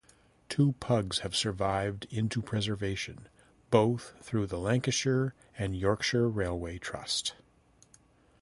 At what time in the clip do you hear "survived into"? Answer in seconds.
1.35-2.41